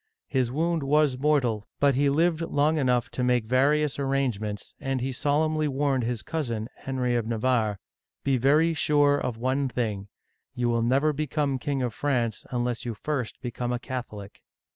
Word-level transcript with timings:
His 0.29 0.51
wound 0.51 0.81
was 0.81 1.15
mortal, 1.19 1.67
but 1.79 1.93
he 1.93 2.09
lived 2.09 2.41
long 2.41 2.77
enough 2.79 3.11
to 3.11 3.23
make 3.23 3.45
various 3.45 3.99
arrangements, 3.99 4.73
and 4.79 4.99
he 4.99 5.11
solemnly 5.11 5.67
warned 5.67 6.05
his 6.05 6.23
cousin, 6.23 6.69
Henry 6.75 7.15
of 7.15 7.27
Navarre," 7.27 7.77
Be 8.23 8.37
very 8.37 8.73
sure 8.73 9.15
of 9.19 9.37
one 9.37 9.69
thing, 9.69 10.07
you 10.55 10.69
will 10.69 10.81
never 10.81 11.13
become 11.13 11.59
King 11.59 11.83
of 11.83 11.93
France 11.93 12.47
un 12.49 12.63
less 12.63 12.83
you 12.83 12.95
first 12.95 13.39
become 13.43 13.71
a 13.71 13.77
Catholic 13.77 14.41